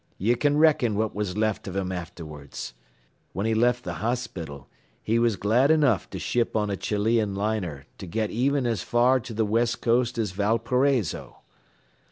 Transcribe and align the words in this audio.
Ye 0.17 0.33
can 0.33 0.57
reckon 0.57 0.95
what 0.95 1.13
was 1.13 1.37
left 1.37 1.67
av 1.67 1.75
him 1.75 1.91
afterwards. 1.91 2.73
Whin 3.35 3.45
he 3.45 3.53
left 3.53 3.83
th' 3.83 3.89
hospital, 4.01 4.67
he 4.99 5.19
was 5.19 5.35
glad 5.35 5.69
enough 5.69 6.09
to 6.09 6.17
ship 6.17 6.55
on 6.55 6.71
a 6.71 6.75
Chilean 6.75 7.35
liner 7.35 7.85
to 7.99 8.07
get 8.07 8.31
even 8.31 8.65
as 8.65 8.81
far 8.81 9.19
to 9.19 9.31
the 9.35 9.45
West 9.45 9.79
Coast 9.79 10.17
as 10.17 10.31
Valparaiso. 10.31 11.43